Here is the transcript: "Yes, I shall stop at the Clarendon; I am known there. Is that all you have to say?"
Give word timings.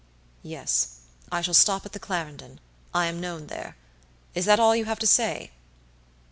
"Yes, 0.41 0.97
I 1.31 1.41
shall 1.41 1.53
stop 1.53 1.85
at 1.85 1.91
the 1.91 1.99
Clarendon; 1.99 2.59
I 2.91 3.05
am 3.05 3.21
known 3.21 3.45
there. 3.45 3.77
Is 4.33 4.45
that 4.45 4.59
all 4.59 4.75
you 4.75 4.85
have 4.85 4.97
to 4.97 5.05
say?" 5.05 5.51